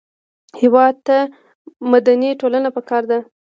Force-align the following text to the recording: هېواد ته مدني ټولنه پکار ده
هېواد 0.61 0.95
ته 1.07 1.17
مدني 1.91 2.31
ټولنه 2.41 2.69
پکار 2.77 3.03
ده 3.11 3.19